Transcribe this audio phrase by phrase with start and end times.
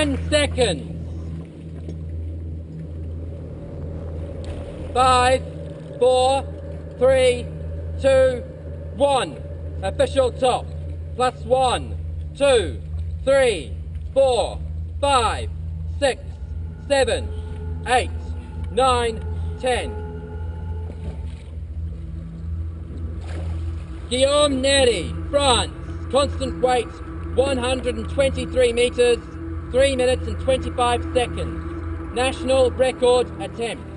[0.00, 0.96] 10 seconds.
[4.94, 5.42] Five,
[5.98, 6.42] four,
[6.96, 7.44] three,
[8.00, 8.42] two,
[8.96, 9.36] one.
[9.82, 10.64] Official top.
[11.16, 11.98] Plus one,
[12.34, 12.80] two,
[13.26, 13.74] three,
[14.14, 14.58] four,
[15.02, 15.50] five,
[15.98, 16.22] six,
[16.88, 17.28] seven,
[17.86, 18.10] eight,
[18.70, 19.22] nine,
[19.60, 19.92] ten.
[24.08, 25.74] Guillaume Neri, France.
[26.10, 26.88] Constant weight
[27.34, 29.18] 123 meters,
[29.70, 32.14] 3 minutes and 25 seconds.
[32.14, 33.89] National record attempt.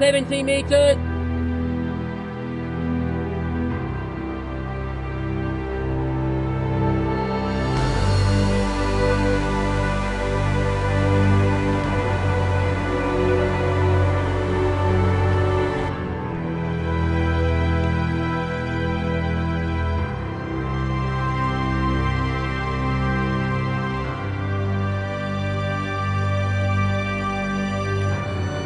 [0.00, 1.09] Seventeen meters.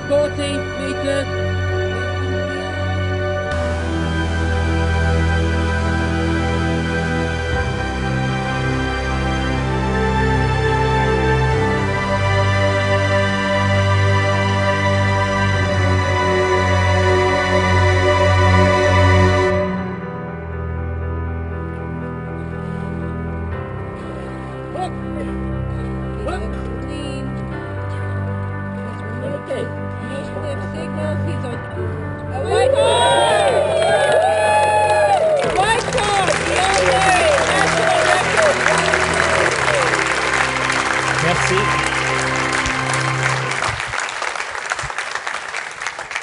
[0.09, 1.64] 40 metres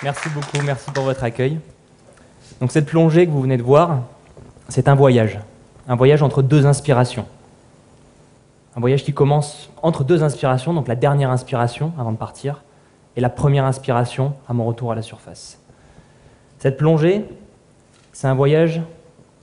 [0.03, 0.29] Merci.
[0.29, 1.59] Beaucoup, merci pour votre accueil.
[2.59, 3.99] Donc cette plongée que vous venez de voir,
[4.67, 5.39] c'est un voyage.
[5.87, 7.25] Un voyage entre deux inspirations.
[8.75, 12.63] Un voyage qui commence entre deux inspirations, donc la dernière inspiration avant de partir,
[13.15, 15.59] et la première inspiration à mon retour à la surface.
[16.59, 17.25] Cette plongée,
[18.13, 18.81] c'est un voyage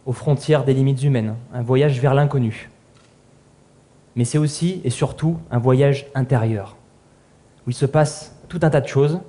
[0.06, 2.70] aux frontières des limites humaines, un voyage vers l'inconnu.
[4.18, 6.74] Mais c'est aussi et surtout un voyage intérieur,
[7.64, 9.20] où il se passe tout un tas de choses,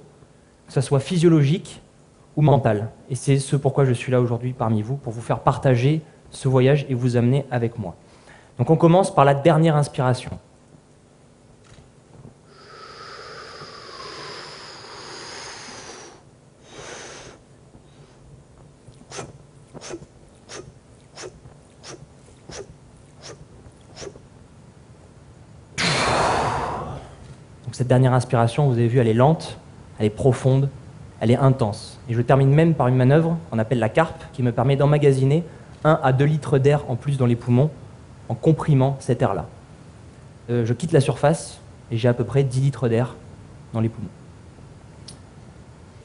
[0.65, 1.79] que ce soit physiologique
[2.35, 2.89] ou mental.
[3.07, 6.01] Et c'est ce pourquoi je suis là aujourd'hui parmi vous, pour vous faire partager
[6.31, 7.95] ce voyage et vous amener avec moi.
[8.57, 10.31] Donc on commence par la dernière inspiration.
[27.89, 29.57] Dernière inspiration, vous avez vu, elle est lente,
[29.99, 30.69] elle est profonde,
[31.19, 31.99] elle est intense.
[32.07, 35.43] Et je termine même par une manœuvre qu'on appelle la carpe, qui me permet d'emmagasiner
[35.83, 37.69] 1 à 2 litres d'air en plus dans les poumons
[38.29, 39.47] en comprimant cet air-là.
[40.49, 41.59] Euh, je quitte la surface
[41.91, 43.15] et j'ai à peu près 10 litres d'air
[43.73, 44.07] dans les poumons.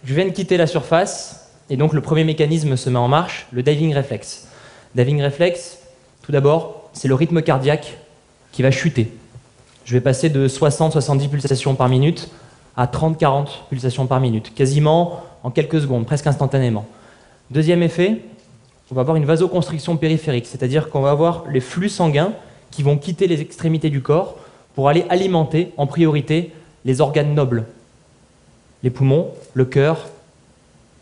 [0.04, 3.46] Je viens de quitter la surface et donc le premier mécanisme se met en marche,
[3.52, 4.48] le diving reflex.
[4.94, 5.78] Diving reflex,
[6.22, 7.98] tout d'abord, c'est le rythme cardiaque
[8.52, 9.12] qui va chuter.
[9.84, 12.30] Je vais passer de 60-70 pulsations par minute
[12.76, 16.86] à 30-40 pulsations par minute, quasiment en quelques secondes, presque instantanément.
[17.50, 18.22] Deuxième effet,
[18.90, 22.32] on va avoir une vasoconstriction périphérique, c'est-à-dire qu'on va avoir les flux sanguins
[22.70, 24.36] qui vont quitter les extrémités du corps
[24.74, 26.52] pour aller alimenter en priorité
[26.84, 27.64] les organes nobles,
[28.82, 30.08] les poumons, le cœur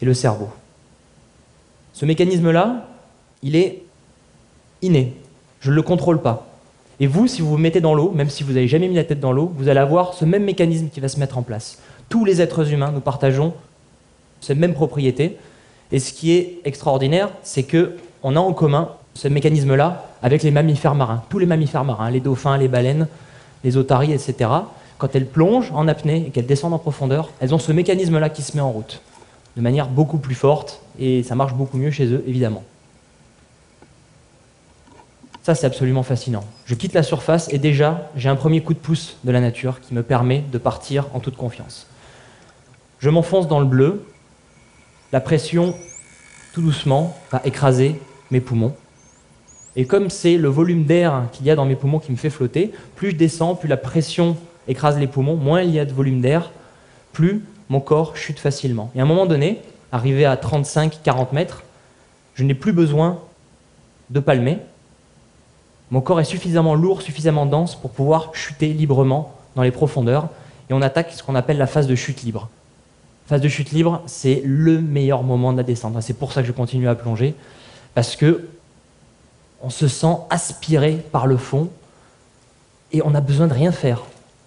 [0.01, 0.49] et le cerveau.
[1.93, 2.89] Ce mécanisme-là,
[3.43, 3.83] il est
[4.83, 5.15] inné,
[5.61, 6.52] je ne le contrôle pas.
[7.03, 9.03] Et vous, si vous vous mettez dans l'eau, même si vous n'avez jamais mis la
[9.03, 11.79] tête dans l'eau, vous allez avoir ce même mécanisme qui va se mettre en place.
[12.09, 13.55] Tous les êtres humains, nous partageons
[14.41, 15.37] cette même propriété.
[15.91, 20.53] Et ce qui est extraordinaire, c'est que on a en commun ce mécanisme-là avec les
[20.53, 21.25] mammifères marins.
[21.29, 23.09] Tous les mammifères marins, les dauphins, les baleines,
[23.65, 24.49] les otaries, etc.
[24.99, 28.43] Quand elles plongent en apnée et qu'elles descendent en profondeur, elles ont ce mécanisme-là qui
[28.43, 29.03] se met en route
[29.57, 32.63] de manière beaucoup plus forte et ça marche beaucoup mieux chez eux, évidemment.
[35.43, 36.44] Ça, c'est absolument fascinant.
[36.67, 39.81] Je quitte la surface et déjà, j'ai un premier coup de pouce de la nature
[39.81, 41.89] qui me permet de partir en toute confiance.
[43.00, 44.05] Je m'enfonce dans le bleu,
[45.11, 45.75] la pression,
[46.55, 48.00] tout doucement, va écraser
[48.31, 48.75] mes poumons.
[49.75, 52.31] Et comme c'est le volume d'air qu'il y a dans mes poumons qui me fait
[52.31, 54.37] flotter, plus je descends, plus la pression
[54.69, 56.53] écrase les poumons, moins il y a de volume d'air,
[57.12, 58.93] plus mon corps chute facilement.
[58.94, 59.61] Et à un moment donné,
[59.91, 61.65] arrivé à 35-40 mètres,
[62.35, 63.19] je n'ai plus besoin
[64.11, 64.59] de palmer.
[65.93, 70.31] Mon corps est suffisamment lourd, suffisamment dense pour pouvoir chuter librement dans les profondeurs.
[70.71, 72.49] Et on attaque ce qu'on appelle la phase de chute libre.
[73.27, 75.94] Phase de chute libre, c'est le meilleur moment de la descente.
[76.00, 77.35] C'est pour ça que je continue à plonger,
[77.94, 78.49] parce que
[79.62, 81.69] on se sent aspiré par le fond
[82.93, 84.03] et on n'a besoin de rien faire.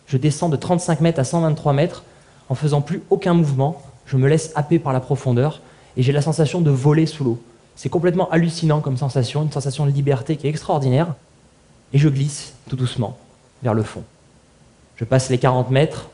[0.07, 2.03] Je descends de 35 mètres à 123 mètres
[2.49, 3.83] en faisant plus aucun mouvement.
[4.07, 5.61] Je me laisse happer par la profondeur
[5.95, 7.39] et j'ai la sensation de voler sous l'eau.
[7.75, 11.13] C'est complètement hallucinant comme sensation, une sensation de liberté qui est extraordinaire.
[11.95, 13.17] Et je glisse tout doucement
[13.63, 14.03] vers le fond.
[14.97, 16.09] Je passe les 40 mètres,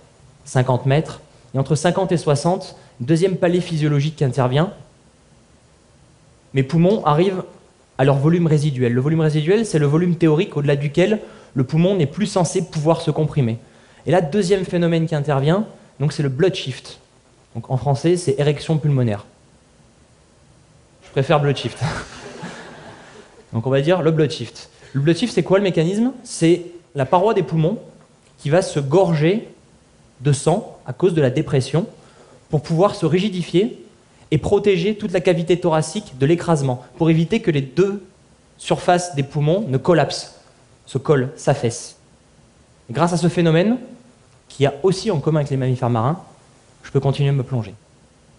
[0.45, 1.21] 50 mètres,
[1.55, 4.71] et entre 50 et 60, deuxième palier physiologique qui intervient.
[6.53, 7.43] Mes poumons arrivent
[7.97, 8.93] à leur volume résiduel.
[8.93, 11.19] Le volume résiduel, c'est le volume théorique au-delà duquel
[11.55, 13.57] le poumon n'est plus censé pouvoir se comprimer.
[14.05, 15.65] Et là, deuxième phénomène qui intervient,
[15.99, 16.99] donc c'est le blood shift.
[17.55, 19.25] Donc en français, c'est érection pulmonaire.
[21.05, 21.79] Je préfère blood shift.
[23.53, 24.70] donc on va dire le blood shift.
[25.13, 26.11] Shift, c'est quoi le mécanisme?
[26.23, 26.63] C'est
[26.95, 27.77] la paroi des poumons
[28.37, 29.47] qui va se gorger
[30.21, 31.85] de sang à cause de la dépression
[32.49, 33.83] pour pouvoir se rigidifier
[34.31, 38.03] et protéger toute la cavité thoracique de l'écrasement, pour éviter que les deux
[38.57, 40.35] surfaces des poumons ne collapsent,
[40.85, 41.97] se collent, s'affaissent.
[42.89, 43.77] grâce à ce phénomène,
[44.47, 46.21] qui a aussi en commun avec les mammifères marins,
[46.83, 47.73] je peux continuer à me plonger.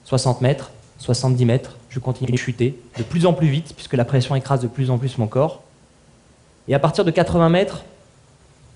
[0.05, 4.05] 60 mètres, 70 mètres, je continue à chuter de plus en plus vite, puisque la
[4.05, 5.63] pression écrase de plus en plus mon corps.
[6.69, 7.82] Et à partir de 80 mètres,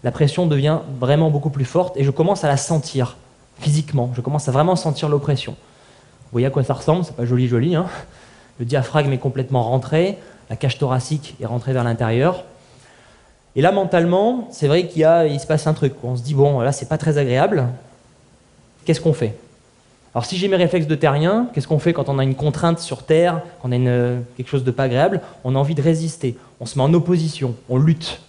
[0.04, 3.16] la pression devient vraiment beaucoup plus forte et je commence à la sentir
[3.58, 4.10] physiquement.
[4.14, 5.52] Je commence à vraiment sentir l'oppression.
[5.52, 7.74] Vous voyez à quoi ça ressemble C'est pas joli, joli.
[7.74, 7.86] Hein
[8.58, 10.18] le diaphragme est complètement rentré,
[10.50, 12.44] la cage thoracique est rentrée vers l'intérieur.
[13.54, 15.94] Et là, mentalement, c'est vrai qu'il il se passe un truc.
[16.02, 17.66] On se dit, bon, là, c'est pas très agréable.
[18.84, 19.34] Qu'est-ce qu'on fait?
[20.14, 22.78] Alors, si j'ai mes réflexes de terrien, qu'est-ce qu'on fait quand on a une contrainte
[22.78, 25.20] sur Terre, quand on a quelque chose de pas agréable?
[25.44, 26.36] On a envie de résister.
[26.60, 28.20] On se met en opposition, on lutte.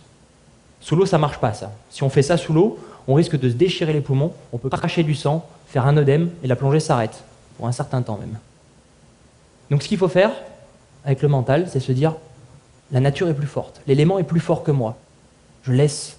[0.82, 1.72] Sous l'eau, ça marche pas, ça.
[1.90, 4.70] Si on fait ça sous l'eau, on risque de se déchirer les poumons, on peut
[4.70, 7.24] cracher du sang, faire un œdème, et la plongée s'arrête
[7.58, 8.38] pour un certain temps même.
[9.70, 10.32] Donc ce qu'il faut faire
[11.06, 12.16] avec le mental, c'est se dire,
[12.92, 14.98] la nature est plus forte, l'élément est plus fort que moi.
[15.64, 16.18] Je laisse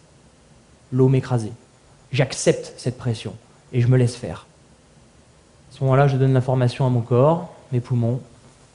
[0.93, 1.53] l'eau m'écraser.
[2.13, 3.35] J'accepte cette pression
[3.73, 4.47] et je me laisse faire.
[5.71, 8.21] À ce moment-là, je donne l'information à mon corps, mes poumons,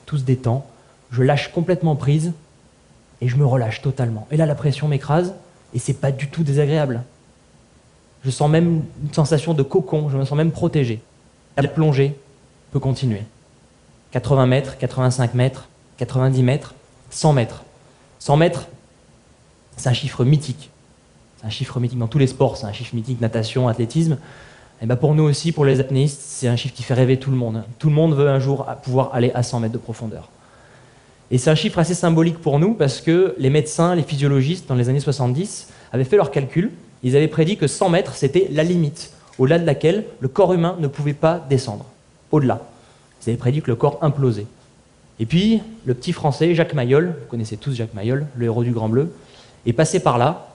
[0.05, 0.65] tout se détend,
[1.11, 2.33] je lâche complètement prise
[3.23, 4.27] et je me relâche totalement.
[4.31, 5.33] Et là, la pression m'écrase
[5.73, 7.03] et c'est pas du tout désagréable.
[8.25, 11.01] Je sens même une sensation de cocon, je me sens même protégé.
[11.55, 12.17] La plongée
[12.71, 13.23] peut continuer.
[14.11, 16.75] 80 mètres, 85 mètres, 90 mètres,
[17.11, 17.63] 100 mètres.
[18.19, 18.67] 100 mètres,
[19.77, 20.69] c'est un chiffre mythique.
[21.39, 24.17] C'est un chiffre mythique dans tous les sports, c'est un chiffre mythique, natation, athlétisme.
[24.81, 27.31] Et ben pour nous aussi, pour les apnéistes, c'est un chiffre qui fait rêver tout
[27.31, 27.63] le monde.
[27.79, 30.27] Tout le monde veut un jour pouvoir aller à 100 mètres de profondeur.
[31.33, 34.75] Et c'est un chiffre assez symbolique pour nous parce que les médecins, les physiologistes, dans
[34.75, 36.69] les années 70, avaient fait leurs calculs.
[37.01, 40.75] Ils avaient prédit que 100 mètres, c'était la limite, au-delà de laquelle le corps humain
[40.79, 41.85] ne pouvait pas descendre
[42.31, 42.61] au-delà.
[43.25, 44.45] Ils avaient prédit que le corps implosait.
[45.19, 48.71] Et puis, le petit français, Jacques Mayol, vous connaissez tous Jacques Mayol, le héros du
[48.71, 49.11] Grand Bleu,
[49.65, 50.53] est passé par là,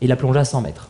[0.00, 0.88] et il a plongé à 100 mètres.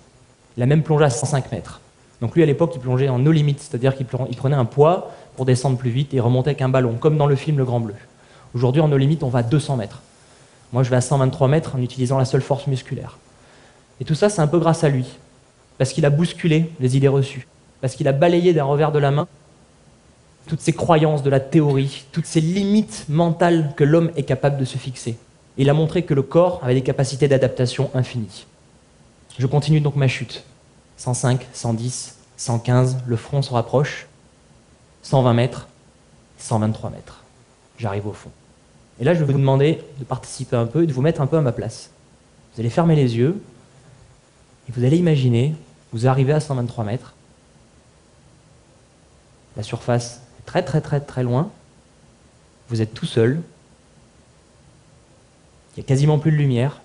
[0.57, 1.83] Il a même plongé à 105 mètres.
[2.23, 5.45] Donc lui, à l'époque, il plongeait en no limit, c'est-à-dire qu'il prenait un poids pour
[5.45, 7.95] descendre plus vite et remonter avec un ballon, comme dans le film Le Grand Bleu.
[8.55, 10.01] Aujourd'hui, en no limit, on va à 200 mètres.
[10.73, 13.19] Moi, je vais à 123 mètres en utilisant la seule force musculaire.
[14.01, 15.07] Et tout ça, c'est un peu grâce à lui,
[15.77, 17.49] parce qu'il a bousculé les idées reçues,
[17.81, 19.27] parce qu'il a balayé d'un revers de la main
[20.49, 24.65] toutes ces croyances de la théorie, toutes ces limites mentales que l'homme est capable de
[24.65, 25.17] se fixer.
[25.59, 28.47] il a montré que le corps avait des capacités d'adaptation infinies.
[29.39, 30.45] Je continue donc ma chute.
[30.97, 34.07] 105, 110, 115, le front se rapproche.
[35.03, 35.69] 120 mètres,
[36.39, 37.18] 123 mètres.
[37.79, 38.31] J'arrive au fond.
[39.01, 41.27] Et là, je vais vous demander de participer un peu et de vous mettre un
[41.27, 41.91] peu à ma place.
[42.55, 43.41] Vous allez fermer les yeux
[44.69, 45.55] et vous allez imaginer,
[45.93, 47.15] vous arrivez à 123 mètres.
[49.57, 51.51] La surface très très très très loin.
[52.69, 53.41] Vous êtes tout seul.
[55.71, 56.81] Il n'y a quasiment plus de lumière.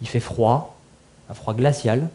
[0.00, 0.78] Il fait froid,
[1.28, 2.08] un froid glacial.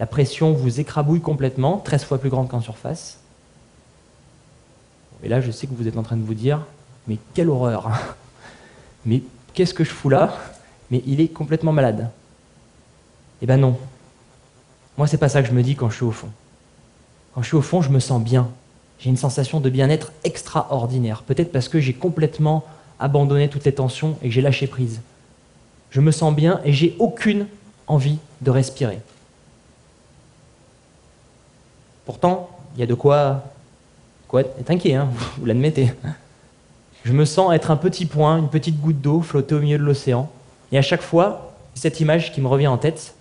[0.00, 3.20] La pression vous écrabouille complètement, 13 fois plus grande qu'en surface.
[5.24, 6.60] Et là, je sais que vous êtes en train de vous dire,
[7.08, 7.90] mais quelle horreur
[9.06, 9.22] Mais
[9.54, 10.36] qu'est-ce que je fous là
[10.90, 12.10] Mais il est complètement malade.
[13.42, 13.76] Eh ben non.
[14.96, 16.28] Moi, c'est pas ça que je me dis quand je suis au fond.
[17.34, 18.48] Quand je suis au fond, je me sens bien
[19.04, 21.22] j'ai une sensation de bien-être extraordinaire.
[21.22, 22.64] Peut-être parce que j'ai complètement
[22.98, 25.00] abandonné toutes les tensions et que j'ai lâché prise.
[25.90, 27.46] Je me sens bien et j'ai aucune
[27.86, 29.00] envie de respirer.
[32.06, 33.44] Pourtant, il y a de quoi,
[34.34, 34.98] quoi être inquiet,
[35.38, 35.92] vous l'admettez.
[37.04, 39.84] Je me sens être un petit point, une petite goutte d'eau flotter au milieu de
[39.84, 40.28] l'océan.
[40.72, 43.14] Et à chaque fois, cette image qui me revient en tête,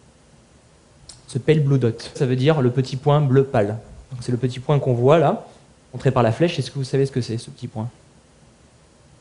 [1.28, 2.12] ce pale blue dot.
[2.16, 3.78] Ça veut dire le petit point bleu pâle.
[4.22, 5.46] C'est le petit point qu'on voit là,
[5.94, 6.58] montré par la flèche.
[6.58, 7.90] Est-ce que vous savez ce que c'est, ce petit point?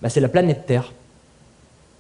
[0.01, 0.95] Bah, C'est la planète Terre.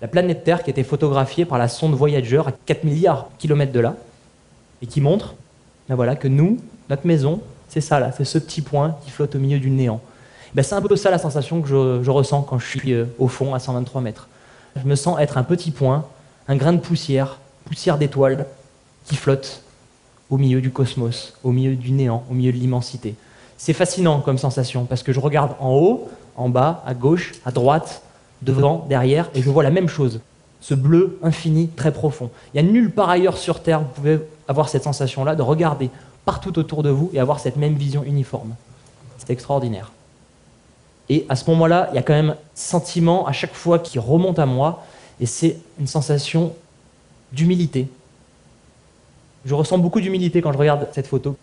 [0.00, 3.40] La planète Terre qui a été photographiée par la sonde Voyager à 4 milliards de
[3.42, 3.96] kilomètres de là,
[4.80, 5.34] et qui montre
[5.86, 6.56] bah, voilà, que nous,
[6.88, 7.42] notre maison,
[7.72, 10.02] c'est ça là, c'est ce petit point qui flotte au milieu du néant.
[10.54, 13.06] Bah, c'est un peu ça la sensation que je, je ressens quand je suis euh,
[13.18, 14.28] au fond à 123 mètres.
[14.76, 16.04] Je me sens être un petit point,
[16.48, 18.44] un grain de poussière, poussière d'étoiles,
[19.06, 19.62] qui flotte
[20.28, 23.14] au milieu du cosmos, au milieu du néant, au milieu de l'immensité.
[23.56, 27.52] C'est fascinant comme sensation parce que je regarde en haut, en bas, à gauche, à
[27.52, 28.02] droite,
[28.42, 30.20] devant, derrière, et je vois la même chose.
[30.60, 32.28] Ce bleu infini, très profond.
[32.52, 35.88] Il n'y a nulle part ailleurs sur Terre, vous pouvez avoir cette sensation-là de regarder
[36.24, 38.54] partout autour de vous et avoir cette même vision uniforme.
[39.18, 39.92] C'est extraordinaire.
[41.08, 44.38] Et à ce moment-là, il y a quand même sentiment à chaque fois qui remonte
[44.38, 44.84] à moi,
[45.20, 46.54] et c'est une sensation
[47.32, 47.88] d'humilité.
[49.44, 51.36] Je ressens beaucoup d'humilité quand je regarde cette photo.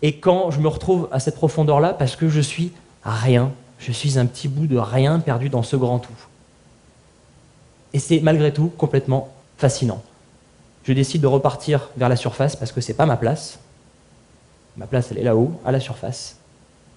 [0.00, 2.72] Et quand je me retrouve à cette profondeur-là, parce que je suis
[3.04, 6.12] rien, je suis un petit bout de rien perdu dans ce grand tout.
[7.92, 10.02] Et c'est malgré tout complètement fascinant.
[10.84, 13.58] Je décide de repartir vers la surface parce que c'est pas ma place.
[14.76, 16.36] Ma place, elle est là-haut, à la surface.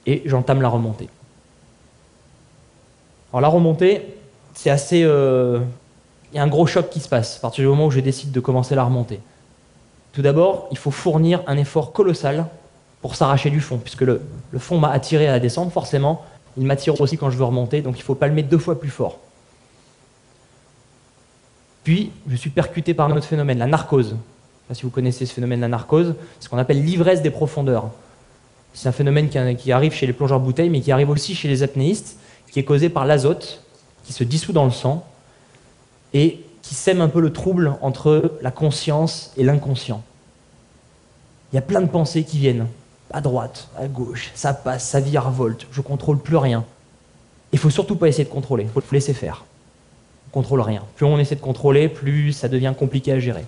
[0.05, 1.09] Et j'entame la remontée.
[3.31, 4.15] Alors la remontée,
[4.53, 5.03] c'est assez...
[5.03, 5.59] Euh,
[6.31, 7.99] il y a un gros choc qui se passe à partir du moment où je
[7.99, 9.19] décide de commencer la remontée.
[10.13, 12.47] Tout d'abord, il faut fournir un effort colossal
[13.01, 16.23] pour s'arracher du fond, puisque le, le fond m'a attiré à la descente, forcément,
[16.57, 19.19] il m'attire aussi quand je veux remonter, donc il faut mettre deux fois plus fort.
[21.83, 24.15] Puis, je suis percuté par un autre phénomène, la narcose.
[24.73, 27.91] Si vous connaissez ce phénomène, la narcose, ce qu'on appelle l'ivresse des profondeurs.
[28.73, 31.63] C'est un phénomène qui arrive chez les plongeurs bouteilles, mais qui arrive aussi chez les
[31.63, 32.17] apnéistes,
[32.51, 33.61] qui est causé par l'azote,
[34.03, 35.05] qui se dissout dans le sang,
[36.13, 40.01] et qui sème un peu le trouble entre la conscience et l'inconscient.
[41.51, 42.67] Il y a plein de pensées qui viennent,
[43.13, 46.65] à droite, à gauche, ça passe, ça virevolte, je contrôle plus rien.
[47.51, 49.45] Il faut surtout pas essayer de contrôler, il faut laisser faire.
[50.27, 50.81] On contrôle rien.
[50.95, 53.45] Plus on essaie de contrôler, plus ça devient compliqué à gérer.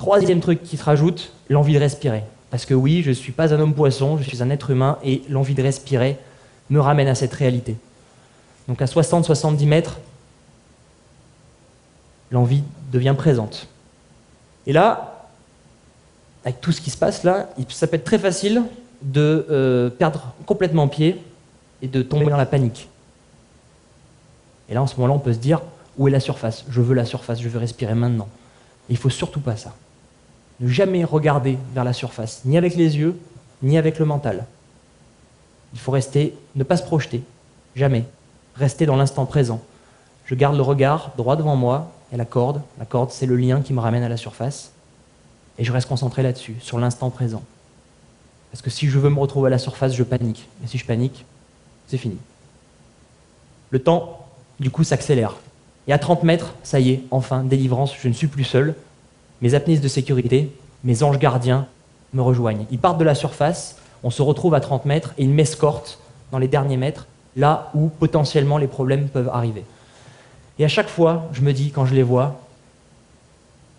[0.00, 2.24] Troisième truc qui se rajoute, l'envie de respirer.
[2.48, 4.96] Parce que oui, je ne suis pas un homme poisson, je suis un être humain
[5.04, 6.16] et l'envie de respirer
[6.70, 7.76] me ramène à cette réalité.
[8.66, 9.98] Donc à 60-70 mètres,
[12.30, 13.68] l'envie devient présente.
[14.66, 15.28] Et là,
[16.46, 18.62] avec tout ce qui se passe là, ça peut être très facile
[19.02, 21.20] de euh, perdre complètement pied
[21.82, 22.88] et de tomber dans la panique.
[24.70, 25.60] Et là, en ce moment-là, on peut se dire,
[25.98, 26.64] où est la surface?
[26.70, 28.28] Je veux la surface, je veux respirer maintenant.
[28.88, 29.74] il ne faut surtout pas ça.
[30.60, 33.18] Ne jamais regarder vers la surface, ni avec les yeux,
[33.62, 34.46] ni avec le mental.
[35.72, 37.22] Il faut rester, ne pas se projeter,
[37.76, 38.04] jamais.
[38.56, 39.62] Rester dans l'instant présent.
[40.26, 42.62] Je garde le regard droit devant moi et la corde.
[42.78, 44.72] La corde, c'est le lien qui me ramène à la surface.
[45.58, 47.42] Et je reste concentré là-dessus, sur l'instant présent.
[48.50, 50.48] Parce que si je veux me retrouver à la surface, je panique.
[50.64, 51.24] Et si je panique,
[51.86, 52.16] c'est fini.
[53.70, 54.26] Le temps,
[54.58, 55.36] du coup, s'accélère.
[55.86, 58.74] Et à 30 mètres, ça y est, enfin, délivrance, je ne suis plus seul.
[59.42, 60.50] Mes apnéistes de sécurité,
[60.84, 61.66] mes anges gardiens
[62.12, 62.66] me rejoignent.
[62.70, 65.98] Ils partent de la surface, on se retrouve à 30 mètres et ils m'escortent
[66.32, 67.06] dans les derniers mètres,
[67.36, 69.64] là où potentiellement les problèmes peuvent arriver.
[70.58, 72.40] Et à chaque fois, je me dis, quand je les vois,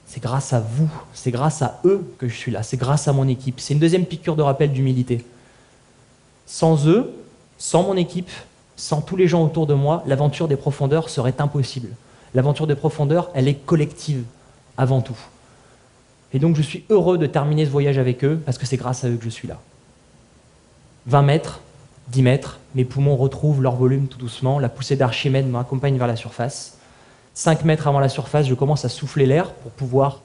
[0.08, 3.14] c'est grâce à vous, c'est grâce à eux que je suis là, c'est grâce à
[3.14, 3.60] mon équipe.
[3.60, 5.24] C'est une deuxième piqûre de rappel d'humilité.
[6.46, 7.14] Sans eux,
[7.58, 8.32] sans mon équipe,
[8.76, 11.90] sans tous les gens autour de moi, l'aventure des profondeurs serait impossible.
[12.34, 14.24] L'aventure des profondeurs, elle est collective
[14.78, 15.18] avant tout.
[16.34, 19.04] Et donc je suis heureux de terminer ce voyage avec eux parce que c'est grâce
[19.04, 19.60] à eux que je suis là.
[21.08, 21.60] 20 mètres,
[22.10, 26.16] 10 mètres, mes poumons retrouvent leur volume tout doucement, la poussée d'Archimède m'accompagne vers la
[26.16, 26.78] surface.
[27.34, 30.22] 5 mètres avant la surface, je commence à souffler l'air pour pouvoir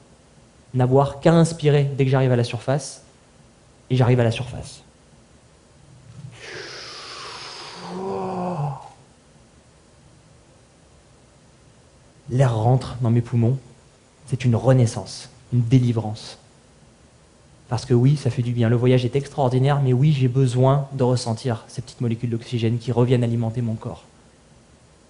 [0.75, 3.03] n'avoir qu'à inspirer dès que j'arrive à la surface,
[3.89, 4.83] et j'arrive à la surface.
[12.29, 13.57] L'air rentre dans mes poumons,
[14.27, 16.39] c'est une renaissance, une délivrance.
[17.69, 18.69] Parce que oui, ça fait du bien.
[18.69, 22.93] Le voyage est extraordinaire, mais oui, j'ai besoin de ressentir ces petites molécules d'oxygène qui
[22.93, 24.05] reviennent alimenter mon corps.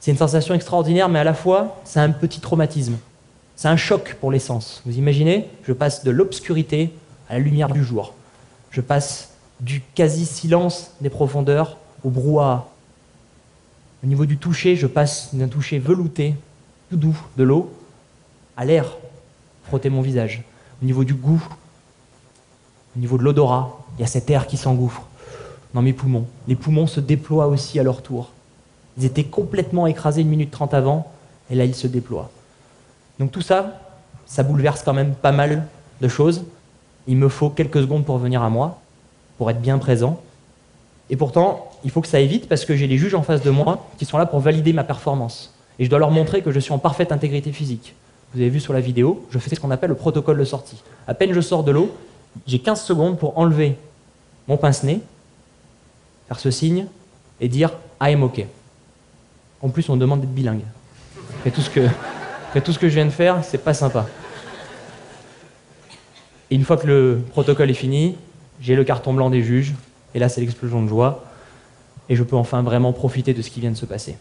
[0.00, 2.96] C'est une sensation extraordinaire, mais à la fois, c'est un petit traumatisme.
[3.56, 4.82] C'est un choc pour l'essence.
[4.86, 6.92] Vous imaginez Je passe de l'obscurité
[7.28, 8.14] à la lumière du jour.
[8.70, 12.68] Je passe du quasi-silence des profondeurs au brouhaha.
[14.04, 16.34] Au niveau du toucher, je passe d'un toucher velouté,
[16.90, 17.72] tout doux, de l'eau,
[18.56, 18.96] à l'air,
[19.66, 20.42] frotter mon visage.
[20.82, 21.42] Au niveau du goût,
[22.96, 25.02] au niveau de l'odorat, il y a cet air qui s'engouffre
[25.74, 26.26] dans mes poumons.
[26.48, 28.30] Les poumons se déploient aussi à leur tour.
[28.98, 31.10] Ils étaient complètement écrasés une minute trente avant,
[31.50, 32.30] et là ils se déploient.
[33.18, 33.80] Donc tout ça,
[34.26, 35.66] ça bouleverse quand même pas mal
[36.00, 36.44] de choses.
[37.06, 38.80] Il me faut quelques secondes pour venir à moi,
[39.38, 40.20] pour être bien présent.
[41.08, 43.42] Et pourtant, il faut que ça aille vite parce que j'ai les juges en face
[43.42, 45.54] de moi qui sont là pour valider ma performance.
[45.78, 47.94] Et je dois leur montrer que je suis en parfaite intégrité physique.
[48.36, 50.76] Vous avez vu sur la vidéo, je fais ce qu'on appelle le protocole de sortie.
[51.08, 51.90] À peine je sors de l'eau,
[52.46, 53.78] j'ai 15 secondes pour enlever
[54.46, 55.00] mon pince-nez,
[56.28, 56.84] faire ce signe
[57.40, 58.44] et dire I'm OK.
[59.62, 60.64] En plus, on me demande d'être bilingue.
[61.38, 61.80] Après tout ce que,
[62.48, 64.06] après tout ce que je viens de faire, c'est pas sympa.
[66.50, 68.18] Et une fois que le protocole est fini,
[68.60, 69.72] j'ai le carton blanc des juges,
[70.14, 71.24] et là c'est l'explosion de joie,
[72.10, 74.18] et je peux enfin vraiment profiter de ce qui vient de se passer.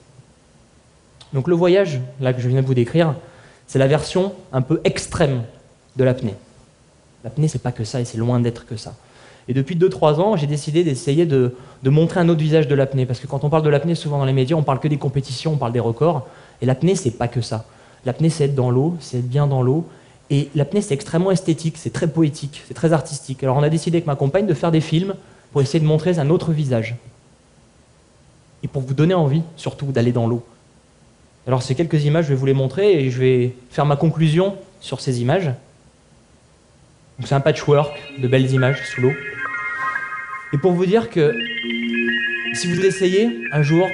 [1.34, 3.13] Donc le voyage, là que je viens de vous décrire,
[3.67, 5.43] c'est la version un peu extrême
[5.95, 6.36] de l'apnée.
[7.24, 8.93] L'apnée, c'est pas que ça, et c'est loin d'être que ça.
[9.48, 11.53] Et depuis 2-3 ans, j'ai décidé d'essayer de,
[11.84, 13.05] montrer un autre visage de l'apnée.
[13.05, 14.98] Parce que quand on parle de l'apnée, souvent dans les médias, on parle que des
[14.98, 16.27] compétitions, on parle des records.
[16.62, 17.65] Et l'apnée, c'est pas que ça.
[18.05, 19.88] L'apnée, c'est être dans l'eau, c'est être bien dans l'eau.
[20.29, 23.43] Et l'apnée, c'est extrêmement esthétique, c'est très poétique, c'est très artistique.
[23.43, 25.13] Alors on a décidé avec ma compagne de faire des films
[25.51, 26.95] pour essayer de montrer un autre visage.
[28.63, 30.43] Et pour vous donner envie, surtout, d'aller dans l'eau.
[31.48, 34.56] Alors ces quelques images, je vais vous les montrer et je vais faire ma conclusion
[34.80, 35.52] sur ces images.
[37.24, 39.14] C'est un patchwork de belles images sous l'eau.
[40.54, 41.36] Et pour vous dire que
[42.54, 43.88] si vous essayez un jour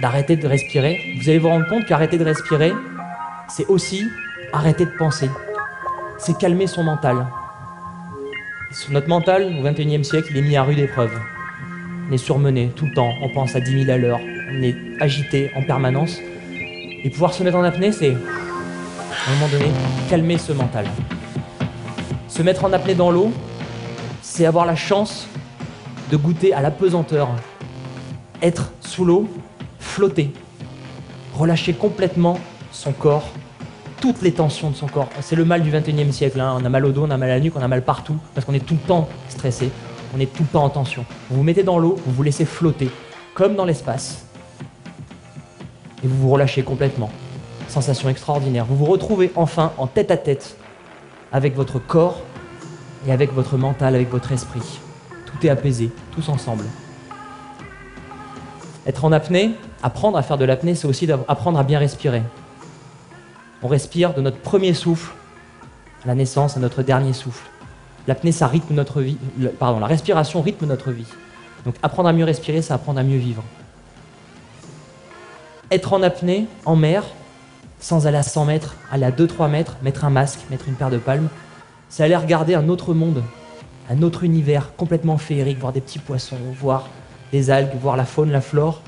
[0.00, 2.72] d'arrêter de respirer, vous allez vous rendre compte qu'arrêter de respirer,
[3.48, 4.08] c'est aussi
[4.52, 5.30] arrêter de penser.
[6.18, 7.26] C'est calmer son mental.
[8.90, 11.12] Notre mental, au XXIe siècle, il est mis à rude épreuve.
[12.08, 14.20] On est surmené tout le temps, on pense à 10 000 à l'heure,
[14.50, 16.18] on est agité en permanence.
[17.04, 19.70] Et pouvoir se mettre en apnée, c'est, à un moment donné,
[20.10, 20.86] calmer ce mental.
[22.26, 23.32] Se mettre en apnée dans l'eau,
[24.20, 25.28] c'est avoir la chance
[26.10, 27.28] de goûter à la pesanteur.
[28.42, 29.28] Être sous l'eau,
[29.78, 30.32] flotter,
[31.34, 32.38] relâcher complètement
[32.72, 33.28] son corps,
[34.00, 35.08] toutes les tensions de son corps.
[35.20, 36.40] C'est le mal du 21e siècle.
[36.40, 36.56] Hein.
[36.60, 38.16] On a mal au dos, on a mal à la nuque, on a mal partout,
[38.34, 39.70] parce qu'on est tout le temps stressé,
[40.16, 41.04] on est tout le temps en tension.
[41.30, 42.90] Vous vous mettez dans l'eau, vous vous laissez flotter,
[43.34, 44.27] comme dans l'espace,
[46.02, 47.10] et vous vous relâchez complètement.
[47.68, 48.64] Sensation extraordinaire.
[48.64, 50.56] Vous vous retrouvez enfin en tête à tête
[51.32, 52.22] avec votre corps
[53.06, 54.80] et avec votre mental, avec votre esprit.
[55.26, 56.64] Tout est apaisé, tous ensemble.
[58.86, 62.22] Être en apnée, apprendre à faire de l'apnée, c'est aussi apprendre à bien respirer.
[63.62, 65.12] On respire de notre premier souffle
[66.04, 67.44] à la naissance à notre dernier souffle.
[68.06, 69.18] L'apnée, ça rythme notre vie.
[69.58, 71.06] pardon, la respiration rythme notre vie.
[71.66, 73.42] Donc apprendre à mieux respirer, c'est apprendre à mieux vivre.
[75.70, 77.04] Être en apnée, en mer,
[77.78, 80.88] sans aller à 100 mètres, aller à 2-3 mètres, mettre un masque, mettre une paire
[80.88, 81.28] de palmes,
[81.90, 83.22] c'est aller regarder un autre monde,
[83.90, 86.88] un autre univers complètement féerique, voir des petits poissons, voir
[87.32, 88.80] des algues, voir la faune, la flore,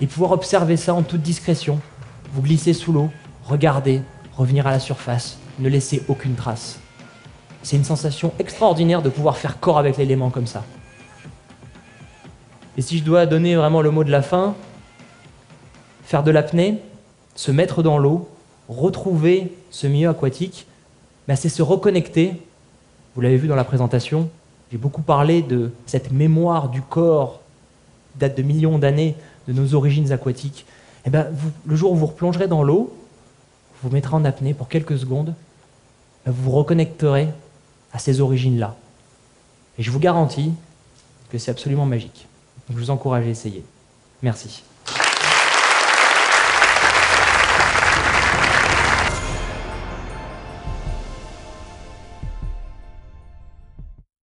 [0.00, 1.80] et pouvoir observer ça en toute discrétion.
[2.32, 3.10] Vous glissez sous l'eau,
[3.44, 4.00] regardez,
[4.34, 6.78] revenir à la surface, ne laisser aucune trace.
[7.62, 10.64] C'est une sensation extraordinaire de pouvoir faire corps avec l'élément comme ça.
[12.78, 14.54] Et si je dois donner vraiment le mot de la fin,
[16.02, 16.78] faire de l'apnée,
[17.34, 18.28] se mettre dans l'eau,
[18.68, 20.66] retrouver ce milieu aquatique,
[21.28, 22.34] ben c'est se reconnecter.
[23.14, 24.28] Vous l'avez vu dans la présentation,
[24.70, 27.40] j'ai beaucoup parlé de cette mémoire du corps
[28.16, 29.16] date de millions d'années
[29.48, 30.66] de nos origines aquatiques.
[31.04, 32.94] Et ben, vous, le jour où vous replongerez dans l'eau,
[33.82, 35.34] vous mettrez en apnée pour quelques secondes,
[36.24, 37.28] ben vous vous reconnecterez
[37.92, 38.76] à ces origines-là.
[39.78, 40.52] Et je vous garantis
[41.30, 42.26] que c'est absolument magique.
[42.70, 43.64] Je vous encourage à essayer.
[44.22, 44.62] Merci.